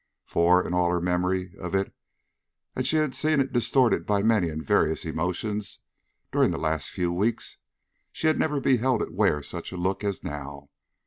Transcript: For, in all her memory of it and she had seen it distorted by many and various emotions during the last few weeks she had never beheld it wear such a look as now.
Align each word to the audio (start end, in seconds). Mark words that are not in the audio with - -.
For, 0.25 0.65
in 0.65 0.73
all 0.73 0.89
her 0.89 0.99
memory 0.99 1.53
of 1.59 1.75
it 1.75 1.93
and 2.75 2.87
she 2.87 2.95
had 2.95 3.13
seen 3.13 3.39
it 3.39 3.53
distorted 3.53 4.07
by 4.07 4.23
many 4.23 4.49
and 4.49 4.65
various 4.65 5.05
emotions 5.05 5.81
during 6.31 6.49
the 6.49 6.57
last 6.57 6.89
few 6.89 7.11
weeks 7.13 7.59
she 8.11 8.25
had 8.25 8.39
never 8.39 8.59
beheld 8.59 9.03
it 9.03 9.13
wear 9.13 9.43
such 9.43 9.71
a 9.71 9.77
look 9.77 10.03
as 10.03 10.23
now. 10.23 10.71